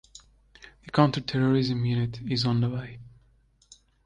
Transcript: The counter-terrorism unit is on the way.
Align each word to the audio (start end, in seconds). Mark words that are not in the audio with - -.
The 0.83 0.89
counter-terrorism 0.89 1.85
unit 1.85 2.21
is 2.27 2.43
on 2.43 2.61
the 2.61 2.69
way. 2.71 2.97